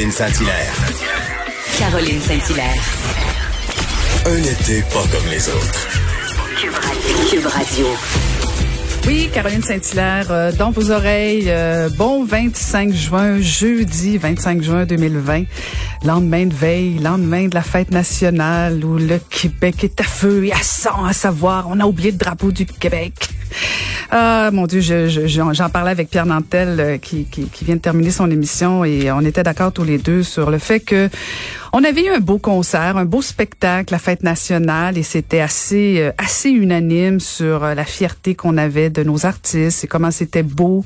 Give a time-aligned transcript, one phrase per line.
[0.00, 0.74] Caroline Saint-Hilaire.
[1.78, 2.82] Caroline Saint-Hilaire.
[4.24, 5.88] Un été pas comme les autres.
[7.30, 7.86] Cube Radio.
[9.06, 15.44] Oui, Caroline Saint-Hilaire, euh, dans vos oreilles, euh, bon 25 juin, jeudi 25 juin 2020,
[16.06, 20.52] lendemain de veille, lendemain de la fête nationale où le Québec est à feu et
[20.52, 23.29] à sang, à savoir, on a oublié le drapeau du Québec.
[24.12, 27.80] Ah, mon Dieu, j'en je, parlais avec Pierre Nantel euh, qui, qui, qui, vient de
[27.80, 31.08] terminer son émission et on était d'accord tous les deux sur le fait que
[31.72, 36.00] on avait eu un beau concert, un beau spectacle, la fête nationale, et c'était assez
[36.00, 40.42] euh, assez unanime sur euh, la fierté qu'on avait de nos artistes et comment c'était
[40.42, 40.84] beau.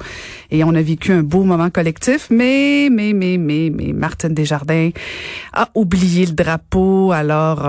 [0.50, 2.26] Et on a vécu un beau moment collectif.
[2.28, 4.90] Mais mais mais mais mais Martine Desjardins
[5.54, 7.12] a oublié le drapeau.
[7.12, 7.66] Alors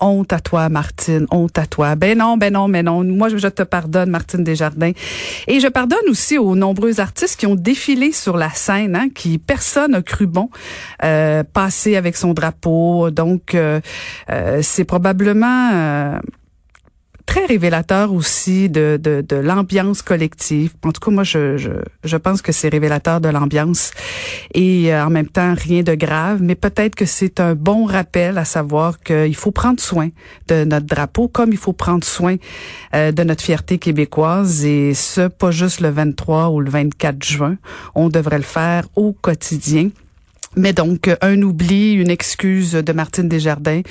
[0.00, 1.94] honte à toi, Martine, honte à toi.
[1.94, 3.04] Ben non, ben non, mais non.
[3.04, 4.92] Moi, je te pardonne, Martine Desjardins.
[5.46, 9.38] Et je pardonne aussi aux nombreux artistes qui ont défilé sur la scène, hein, qui
[9.38, 10.50] personne n'a cru bon
[11.04, 13.10] euh, passer avec son drapeau.
[13.10, 13.80] Donc, euh,
[14.30, 16.18] euh, c'est probablement euh,
[17.50, 20.72] révélateur aussi de, de, de l'ambiance collective.
[20.84, 21.72] En tout cas, moi, je, je,
[22.04, 23.90] je pense que c'est révélateur de l'ambiance
[24.54, 28.38] et euh, en même temps, rien de grave, mais peut-être que c'est un bon rappel
[28.38, 30.10] à savoir qu'il faut prendre soin
[30.46, 32.36] de notre drapeau comme il faut prendre soin
[32.94, 37.56] euh, de notre fierté québécoise et ce, pas juste le 23 ou le 24 juin.
[37.96, 39.90] On devrait le faire au quotidien.
[40.56, 43.82] Mais donc, un oubli, une excuse de Martine Desjardins,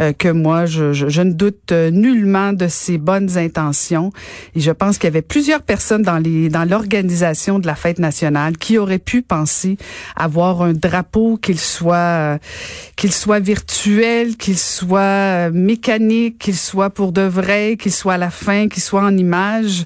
[0.00, 4.12] euh, que moi, je, je, je, ne doute nullement de ses bonnes intentions.
[4.56, 8.00] Et je pense qu'il y avait plusieurs personnes dans les dans l'organisation de la fête
[8.00, 9.76] nationale qui auraient pu penser
[10.16, 12.38] avoir un drapeau, qu'il soit euh,
[12.96, 18.30] qu'il soit virtuel, qu'il soit mécanique, qu'il soit pour de vrai, qu'il soit à la
[18.30, 19.84] fin, qu'il soit en image.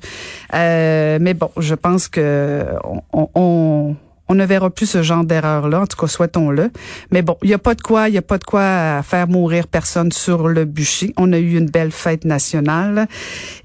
[0.54, 2.64] Euh, mais bon, je pense que
[3.12, 3.96] on, on
[4.32, 5.82] on ne verra plus ce genre d'erreur-là.
[5.82, 6.70] En tout cas, souhaitons-le.
[7.10, 9.66] Mais bon, il n'y a pas de quoi, il a pas de quoi faire mourir
[9.66, 11.12] personne sur le bûcher.
[11.18, 13.08] On a eu une belle fête nationale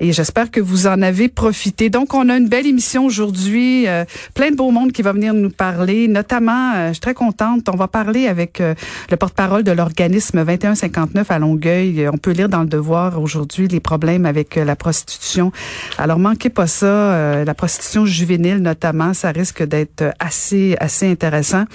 [0.02, 1.90] et j'espère que vous en avez profité.
[1.90, 5.34] Donc, on a une belle émission aujourd'hui, euh, plein de beau monde qui va venir
[5.34, 6.10] nous parler.
[6.10, 7.70] Notamment, euh, je suis très contente.
[7.70, 8.76] On va parler avec euh,
[9.10, 12.10] le porte-parole de l'organisme 2159 à Longueuil.
[12.12, 15.54] On peut lire dans le Devoir aujourd'hui les problèmes avec la prostitution.
[15.98, 17.46] Alors, manquez pas ça.
[17.46, 21.66] la prostitution juvénile, notamment, ça risque d'être assez assez, intéressant.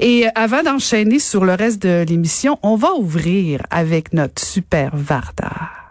[0.00, 5.81] Et avant d'enchaîner sur le reste de l'émission, on va ouvrir avec notre super Varda.